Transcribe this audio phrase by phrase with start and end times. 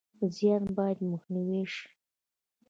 [0.35, 1.85] زیان باید مخنیوی شي